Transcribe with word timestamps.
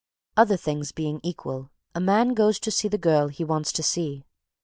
Other 0.35 0.57
things 0.57 0.91
being 0.91 1.19
equal, 1.21 1.69
a 1.93 1.99
man 1.99 2.29
goes 2.33 2.57
to 2.61 2.71
see 2.71 2.87
the 2.87 2.97
girl 2.97 3.27
he 3.27 3.43
wants 3.43 3.71
to 3.73 3.83
see. 3.83 4.25